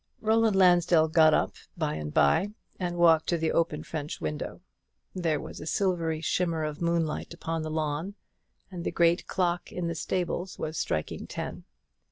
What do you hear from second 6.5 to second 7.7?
of moonlight upon the